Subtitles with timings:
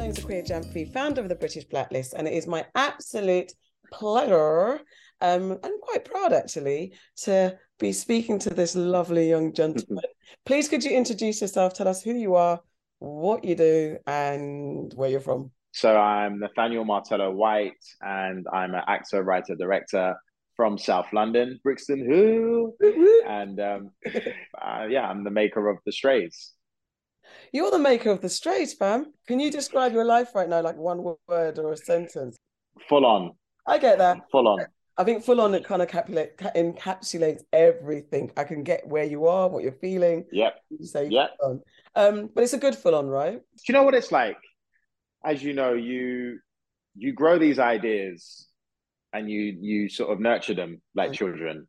[0.00, 3.52] name is Akua Gyamfi, founder of the British Blacklist, and it is my absolute
[3.92, 4.80] pleasure
[5.20, 10.04] um, and quite proud actually to be speaking to this lovely young gentleman.
[10.46, 11.74] Please, could you introduce yourself?
[11.74, 12.60] Tell us who you are,
[12.98, 15.50] what you do, and where you're from.
[15.72, 20.16] So I'm Nathaniel Martello White, and I'm an actor, writer, director
[20.56, 22.74] from South London, Brixton Who,
[23.28, 23.90] and um,
[24.62, 26.52] uh, yeah, I'm the maker of The Strays.
[27.52, 29.12] You're the maker of The Strays, fam.
[29.26, 32.36] Can you describe your life right now, like one word or a sentence?
[32.88, 33.32] Full on.
[33.66, 34.18] I get that.
[34.30, 34.66] Full on.
[34.96, 38.30] I think full on it kind of encapsulate, encapsulates everything.
[38.36, 40.26] I can get where you are, what you're feeling.
[40.30, 40.56] Yep.
[40.68, 41.62] You say on.
[41.96, 43.34] Um, but it's a good full on, right?
[43.40, 44.36] Do you know what it's like?
[45.24, 46.38] As you know, you
[46.94, 48.46] you grow these ideas
[49.12, 51.66] and you you sort of nurture them like children.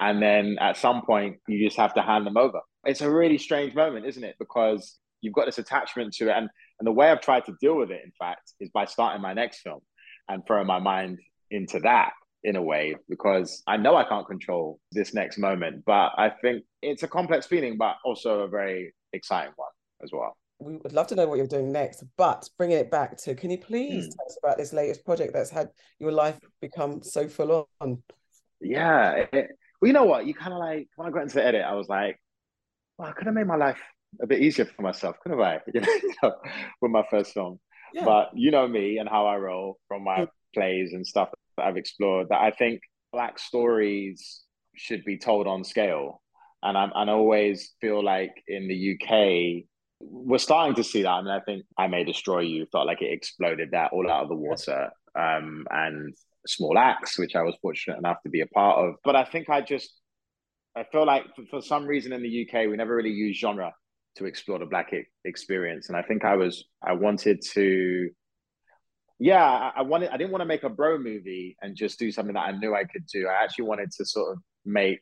[0.00, 2.60] And then at some point you just have to hand them over.
[2.84, 4.36] It's a really strange moment, isn't it?
[4.38, 6.36] Because you've got this attachment to it.
[6.36, 9.22] And and the way I've tried to deal with it, in fact, is by starting
[9.22, 9.80] my next film
[10.28, 11.18] and throwing my mind
[11.50, 12.12] into that
[12.44, 15.84] in a way because I know I can't control this next moment.
[15.86, 19.70] But I think it's a complex feeling, but also a very exciting one
[20.02, 20.36] as well.
[20.58, 23.50] We would love to know what you're doing next, but bringing it back to can
[23.50, 24.10] you please mm.
[24.16, 28.02] tell us about this latest project that's had your life become so full on?
[28.60, 29.26] Yeah.
[29.32, 30.26] It, well, you know what?
[30.26, 32.18] You kind of like, when I got into the edit, I was like,
[32.98, 33.80] well, I could have made my life
[34.20, 35.60] a bit easier for myself, couldn't I?
[35.74, 35.82] You
[36.22, 36.34] know,
[36.80, 37.60] with my first film.
[37.92, 38.04] Yeah.
[38.04, 40.28] But you know me and how I roll from my mm.
[40.54, 42.80] plays and stuff that I've explored that I think
[43.12, 44.42] black stories
[44.74, 46.22] should be told on scale.
[46.62, 49.64] And I'm and I always feel like in the UK,
[50.00, 51.08] we're starting to see that.
[51.08, 54.24] I mean, I think I May Destroy You felt like it exploded that all out
[54.24, 54.90] of the water.
[55.18, 56.14] Um, and
[56.48, 58.94] Small Axe, which I was fortunate enough to be a part of.
[59.04, 59.92] But I think I just
[60.76, 63.72] I feel like for, for some reason in the UK we never really use genre
[64.16, 64.92] to explore the black
[65.24, 68.10] experience, and I think I was I wanted to
[69.18, 72.12] yeah, I, I wanted I didn't want to make a bro movie and just do
[72.12, 73.26] something that I knew I could do.
[73.26, 75.00] I actually wanted to sort of make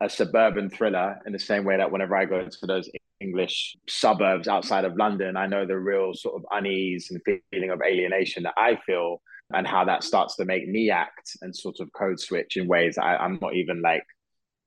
[0.00, 2.88] a suburban thriller in the same way that whenever I go to those
[3.20, 7.20] English suburbs outside of London, I know the real sort of unease and
[7.50, 9.20] feeling of alienation that I feel
[9.54, 12.98] and how that starts to make me act and sort of code switch in ways
[12.98, 14.04] I, I'm not even like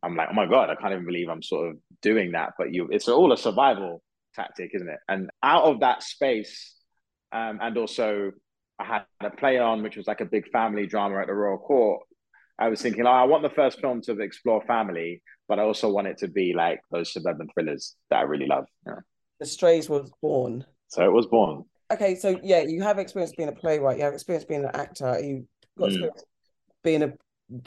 [0.03, 2.53] I'm like, oh my God, I can't even believe I'm sort of doing that.
[2.57, 4.01] But you it's all a survival
[4.35, 4.99] tactic, isn't it?
[5.07, 6.75] And out of that space,
[7.31, 8.31] um, and also
[8.79, 11.57] I had a play on, which was like a big family drama at the Royal
[11.57, 12.01] Court.
[12.57, 15.91] I was thinking, oh, I want the first film to explore family, but I also
[15.91, 18.65] want it to be like those suburban thrillers that I really love.
[18.85, 18.99] You know?
[19.39, 20.65] The Strays was born.
[20.87, 21.65] So it was born.
[21.91, 23.97] Okay, so yeah, you have experience being a playwright.
[23.97, 25.19] You have experience being an actor.
[25.21, 25.45] You
[25.77, 25.93] got mm.
[25.93, 26.23] experience
[26.83, 27.13] being a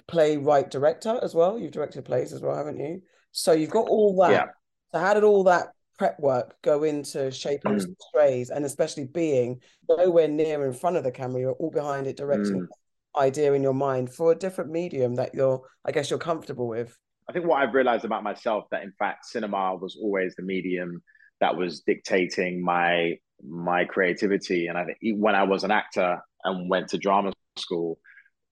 [0.08, 1.58] playwright director as well.
[1.58, 3.02] You've directed plays as well, haven't you?
[3.32, 4.30] So you've got all that.
[4.30, 4.44] Yeah.
[4.92, 5.68] So how did all that
[5.98, 7.94] prep work go into shaping mm.
[8.08, 12.16] strays and especially being nowhere near in front of the camera you're all behind it
[12.16, 13.20] directing mm.
[13.20, 16.96] idea in your mind for a different medium that you're i guess you're comfortable with
[17.28, 21.00] i think what i've realized about myself that in fact cinema was always the medium
[21.40, 26.68] that was dictating my my creativity and i think when i was an actor and
[26.68, 27.98] went to drama school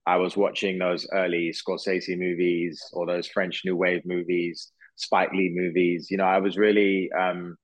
[0.05, 5.51] i was watching those early scorsese movies or those french new wave movies Spike Lee
[5.53, 6.09] movies.
[6.09, 7.55] You know, I was really, um,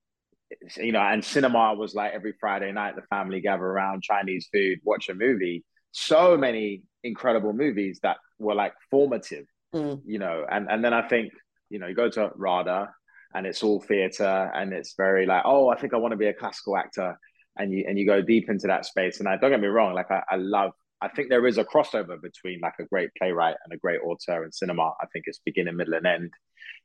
[0.76, 4.80] you know, and cinema was like every Friday night, the family gather around, Chinese food,
[4.84, 5.64] watch a movie.
[5.92, 10.00] So many incredible movies that were like formative, mm.
[10.04, 11.32] you know, and and then I think,
[11.68, 12.88] you know, you go to RADA
[13.34, 16.26] and it's all theater and it's very like, oh, I think I want to be
[16.26, 17.18] a classical actor.
[17.56, 19.18] And you and you go deep into that space.
[19.18, 21.64] And I don't get me wrong, like I, I love I think there is a
[21.64, 24.92] crossover between like a great playwright and a great author in cinema.
[25.00, 26.30] I think it's beginning, middle, and end,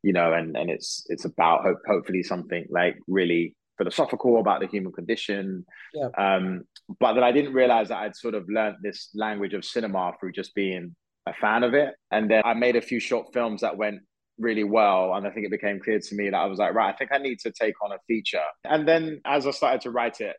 [0.03, 4.67] you know, and and it's it's about hope, hopefully something like really philosophical about the
[4.67, 5.66] human condition.
[5.94, 6.09] Yeah.
[6.17, 6.63] Um,
[7.00, 10.31] but that I didn't realize that I'd sort of learned this language of cinema through
[10.31, 10.95] just being
[11.25, 11.95] a fan of it.
[12.11, 14.00] And then I made a few short films that went
[14.38, 15.13] really well.
[15.13, 17.12] And I think it became clear to me that I was like, right, I think
[17.13, 18.43] I need to take on a feature.
[18.64, 20.35] And then as I started to write it,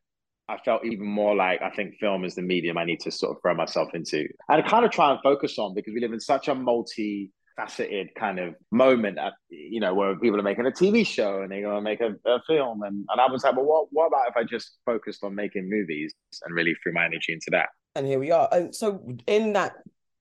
[0.48, 3.37] I felt even more like I think film is the medium I need to sort
[3.37, 6.20] of throw myself into and kind of try and focus on because we live in
[6.20, 10.70] such a multi faceted kind of moment at you know where people are making a
[10.70, 13.56] TV show and they're going to make a, a, film and, and I was like
[13.56, 16.14] well what, what about if I just focused on making movies
[16.44, 19.72] and really threw my energy into that and here we are and so in that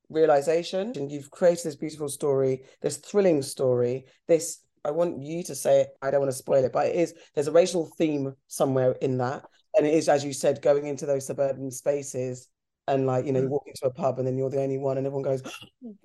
[0.10, 5.56] realization and you've created this beautiful story this thrilling story this I want you to
[5.56, 5.88] say it.
[6.00, 9.18] I don't want to spoil it, but it is there's a racial theme somewhere in
[9.18, 9.44] that
[9.76, 12.48] and it is as you said going into those suburban spaces
[12.88, 13.52] and like you know you mm.
[13.52, 15.42] walk into a pub and then you're the only one and everyone goes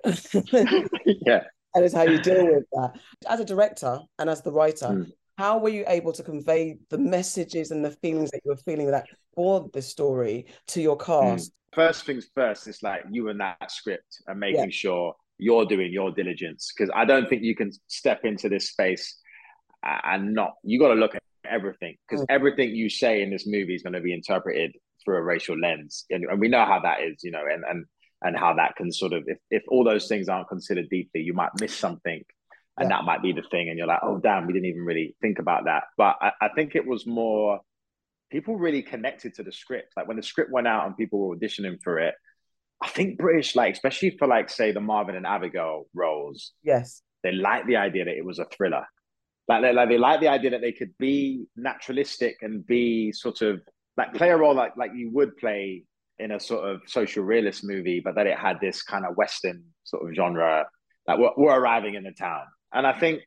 [1.05, 1.43] yeah
[1.75, 2.93] and it's how you deal with that
[3.29, 5.07] as a director and as the writer mm.
[5.37, 8.89] how were you able to convey the messages and the feelings that you were feeling
[8.89, 9.05] that
[9.35, 11.03] for the story to your hmm.
[11.03, 11.51] cast?
[11.73, 14.69] First things first, it's like you and that script and making yeah.
[14.69, 19.17] sure you're doing your diligence because I don't think you can step into this space
[19.83, 20.53] and not.
[20.63, 22.27] You got to look at everything because mm.
[22.29, 24.73] everything you say in this movie is going to be interpreted
[25.03, 27.85] through a racial lens, and, and we know how that is, you know, and and
[28.21, 31.33] and how that can sort of if if all those things aren't considered deeply, you
[31.33, 32.23] might miss something
[32.77, 32.97] and yeah.
[32.97, 35.39] that might be the thing and you're like oh damn we didn't even really think
[35.39, 37.59] about that but I, I, think it was more
[38.31, 39.93] people really connected to the script.
[39.95, 42.15] Like when the script went out and people were auditioning for it
[42.81, 47.03] i think british like especially for like say the marvin and abigail roles yes.
[47.23, 48.85] they liked the idea that it was a thriller.
[49.47, 53.41] Like they, like they like the idea that they could be naturalistic and be sort
[53.41, 53.61] of
[53.97, 55.83] like play a role like like you would play
[56.19, 59.63] in a sort of social realist movie but that it had this kind of western
[59.83, 60.65] sort of genre
[61.07, 62.43] like we're, we're arriving in the town.
[62.73, 63.21] And I think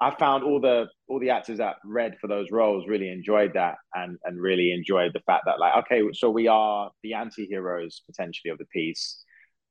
[0.00, 3.76] I found all the all the actors that read for those roles really enjoyed that
[3.94, 8.50] and and really enjoyed the fact that like okay, so we are the anti-heroes potentially
[8.50, 9.22] of the piece,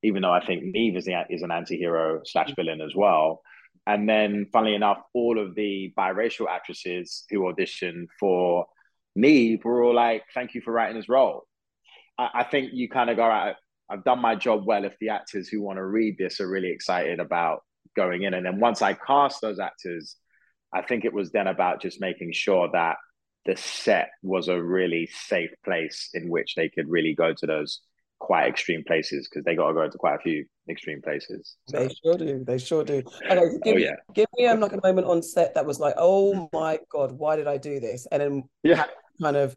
[0.02, 3.42] even though I think Neve is the, is an anti-hero slash villain as well.
[3.86, 8.66] And then, funnily enough, all of the biracial actresses who auditioned for
[9.16, 11.46] Neve were all like, "Thank you for writing this role."
[12.18, 13.56] I, I think you kind of go out.
[13.90, 16.72] I've done my job well if the actors who want to read this are really
[16.72, 17.64] excited about
[17.96, 18.34] going in.
[18.34, 20.16] And then once I cast those actors,
[20.74, 22.98] I think it was then about just making sure that
[23.46, 27.82] the set was a really safe place in which they could really go to those
[28.20, 31.56] quite extreme places because they got to go to quite a few extreme places.
[31.68, 31.78] So.
[31.78, 32.44] They sure do.
[32.46, 33.04] They sure do.
[33.30, 33.96] Okay, give, oh, yeah.
[34.14, 37.36] give me um, like a moment on set that was like, oh my god, why
[37.36, 38.08] did I do this?
[38.12, 38.86] And then yeah,
[39.22, 39.56] kind of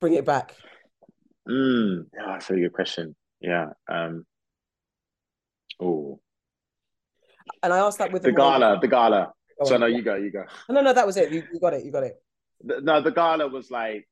[0.00, 0.54] bring it back.
[1.46, 3.14] Mm, yeah, that's a good question.
[3.40, 3.66] Yeah.
[3.90, 4.24] Um.
[5.80, 6.18] Oh,
[7.62, 9.32] and I asked that with the, gala, the gala.
[9.60, 10.44] Oh, so no, you go, you go.
[10.68, 11.32] No, no, that was it.
[11.32, 11.84] You, you got it.
[11.84, 12.14] You got it.
[12.64, 14.06] The, no, the gala was like,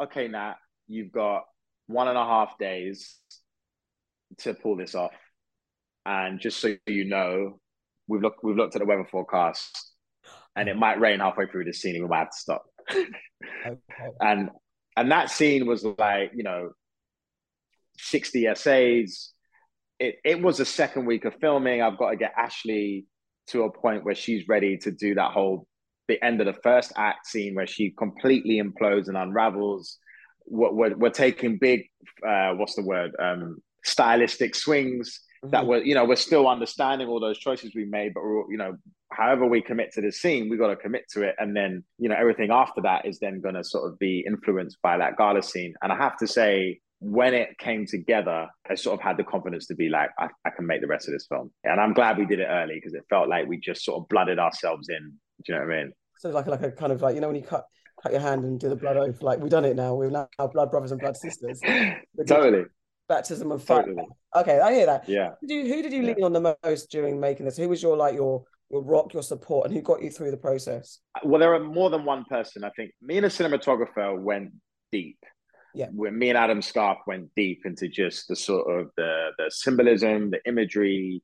[0.00, 0.54] okay, Nat,
[0.86, 1.44] you've got
[1.86, 3.16] one and a half days
[4.38, 5.12] to pull this off,
[6.06, 7.60] and just so you know,
[8.06, 9.92] we've looked we've looked at the weather forecast,
[10.56, 12.64] and it might rain halfway through the scene, and we might have to stop.
[12.90, 13.08] okay.
[14.20, 14.50] And
[14.96, 16.70] and that scene was like, you know,
[17.98, 19.32] sixty essays,
[20.00, 21.82] it, it was a second week of filming.
[21.82, 23.06] I've got to get Ashley
[23.48, 25.66] to a point where she's ready to do that whole
[26.08, 29.98] the end of the first act scene where she completely implodes and unravels.
[30.46, 31.84] We're, we're, we're taking big,
[32.26, 35.50] uh, what's the word, um, stylistic swings mm-hmm.
[35.50, 38.56] that we're, you know, we're still understanding all those choices we made, but we're, you
[38.56, 38.76] know,
[39.12, 41.34] however we commit to the scene, we got to commit to it.
[41.38, 44.78] And then, you know, everything after that is then going to sort of be influenced
[44.82, 45.74] by that gala scene.
[45.82, 49.66] And I have to say, when it came together, I sort of had the confidence
[49.68, 51.52] to be like, I, I can make the rest of this film.
[51.64, 54.08] And I'm glad we did it early because it felt like we just sort of
[54.08, 55.12] blooded ourselves in.
[55.44, 55.92] Do you know what I mean?
[56.18, 57.64] So like like a kind of like you know when you cut
[58.02, 59.94] cut your hand and do the blood oath, like we've done it now.
[59.94, 61.60] We're now blood brothers and blood sisters.
[62.26, 62.64] totally.
[63.08, 63.84] Baptism of fire.
[63.84, 64.06] Totally.
[64.36, 65.08] Okay, I hear that.
[65.08, 65.30] Yeah.
[65.40, 66.14] Who did you, who did you yeah.
[66.14, 67.56] lean on the most during making this?
[67.56, 70.36] Who was your like your your rock, your support, and who got you through the
[70.36, 70.98] process?
[71.22, 72.64] Well, there are more than one person.
[72.64, 74.50] I think me and a cinematographer went
[74.90, 75.18] deep
[75.74, 75.88] yeah.
[75.92, 80.30] When me and adam scarth went deep into just the sort of the the symbolism
[80.30, 81.22] the imagery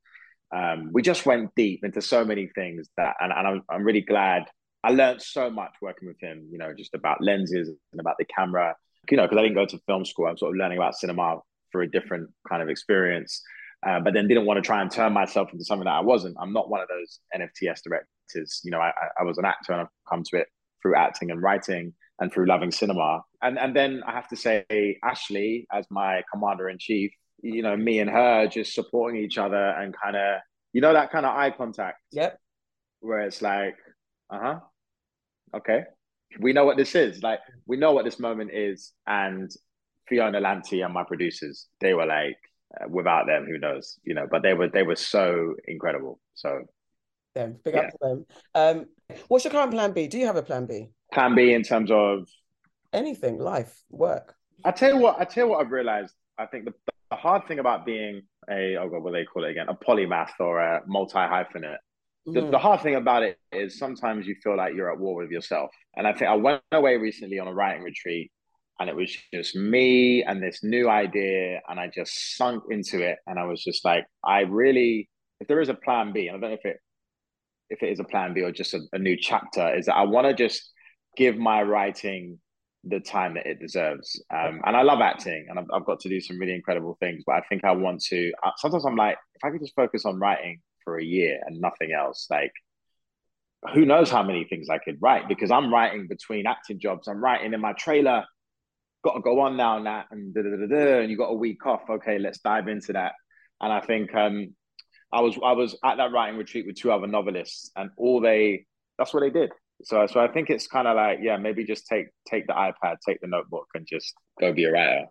[0.54, 4.02] um, we just went deep into so many things that and, and I'm, I'm really
[4.02, 4.44] glad
[4.84, 8.26] i learned so much working with him you know just about lenses and about the
[8.26, 8.76] camera.
[9.10, 10.26] You know because i didn't go to film school.
[10.26, 11.40] I'm sort of learning about cinema
[11.70, 13.42] for a different kind of experience.
[13.86, 16.36] Uh, but then didn't want to try and turn myself into something that i wasn't.
[16.40, 18.60] I'm not one of those nfts directors.
[18.64, 20.48] You know i, I was an actor and i've come to it
[20.80, 23.22] through acting and writing and through loving cinema.
[23.42, 27.76] And and then I have to say, Ashley, as my commander in chief, you know,
[27.76, 30.40] me and her just supporting each other and kind of,
[30.72, 32.00] you know, that kind of eye contact.
[32.12, 32.38] Yep.
[33.00, 33.76] Where it's like,
[34.30, 34.60] uh huh,
[35.56, 35.84] okay,
[36.40, 37.22] we know what this is.
[37.22, 38.92] Like, we know what this moment is.
[39.06, 39.50] And
[40.08, 42.38] Fiona Lamptey and my producers, they were like,
[42.80, 44.26] uh, without them, who knows, you know?
[44.30, 46.18] But they were they were so incredible.
[46.34, 46.64] So,
[47.34, 47.80] them, big yeah.
[47.80, 48.26] up to them.
[48.54, 48.86] Um,
[49.28, 50.06] what's your current plan B?
[50.06, 50.90] Do you have a plan B?
[51.14, 52.28] Plan B in terms of
[52.92, 54.34] anything, life, work.
[54.64, 55.20] I tell you what.
[55.20, 55.64] I tell you what.
[55.64, 56.12] I've realized.
[56.38, 56.74] I think the,
[57.10, 59.68] the hard thing about being a oh god, what do they call it again?
[59.68, 61.76] A polymath or a multi hyphenate.
[62.26, 62.34] Mm.
[62.34, 65.30] The, the hard thing about it is sometimes you feel like you're at war with
[65.30, 65.70] yourself.
[65.96, 68.32] And I think I went away recently on a writing retreat
[68.80, 73.18] and it was just me and this new idea and i just sunk into it
[73.26, 75.08] and i was just like i really
[75.40, 76.78] if there is a plan b and i don't know if it
[77.70, 80.02] if it is a plan b or just a, a new chapter is that i
[80.02, 80.72] want to just
[81.16, 82.38] give my writing
[82.86, 84.22] the time that it deserves.
[84.30, 87.22] Um, and I love acting, and I've, I've, got to do some really incredible things.
[87.26, 88.32] But I think I want to.
[88.58, 91.92] Sometimes I'm like, if I could just focus on writing for a year and nothing
[91.92, 92.52] else, like
[93.72, 97.08] who knows how many things I could write because I'm writing between acting jobs.
[97.08, 98.24] I'm writing in my trailer.
[99.02, 99.76] Got to go on now,
[100.10, 101.82] and da, da, da, da, and you got a week off.
[101.88, 103.12] Okay, let's dive into that.
[103.60, 104.54] And I think um,
[105.12, 108.66] I was I was at that writing retreat with two other novelists, and all they
[108.98, 109.50] that's what they did.
[109.82, 112.96] So so I think it's kind of like yeah, maybe just take take the iPad,
[113.06, 115.06] take the notebook, and just go be a writer,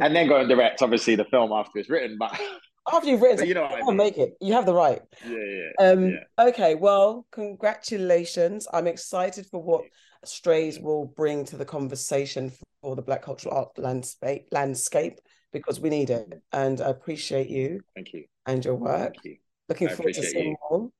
[0.00, 0.82] and then go and direct.
[0.82, 2.38] Obviously, the film after it's written, but
[2.92, 3.96] after you've written, you know, I mean.
[3.96, 4.34] make it.
[4.40, 5.00] You have the right.
[5.26, 5.86] Yeah, yeah.
[5.86, 6.08] Um.
[6.10, 6.46] Yeah.
[6.46, 6.74] Okay.
[6.74, 8.66] Well, congratulations.
[8.72, 9.84] I'm excited for what
[10.24, 15.20] Strays will bring to the conversation for the Black cultural art landscape landscape
[15.52, 17.80] because we need it, and I appreciate you.
[17.94, 18.24] Thank you.
[18.46, 19.14] And your work.
[19.14, 19.36] Thank you.
[19.68, 20.56] Looking I forward to seeing you.
[20.70, 20.90] more.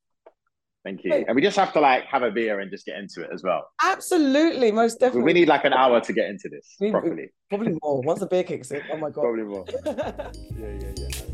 [0.85, 1.13] Thank you.
[1.13, 3.43] And we just have to like have a beer and just get into it as
[3.43, 3.69] well.
[3.83, 5.25] Absolutely, most definitely.
[5.25, 7.31] We need like an hour to get into this we, properly.
[7.49, 8.01] Probably more.
[8.03, 9.23] Once the beer kicks in, oh my god.
[9.23, 9.65] Probably more.
[9.87, 11.28] yeah, yeah, yeah.